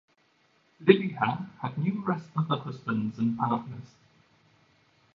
Liliha 0.81 1.47
had 1.59 1.77
numerous 1.77 2.23
other 2.35 2.57
husbands 2.57 3.19
and 3.19 3.37
partners. 3.37 3.93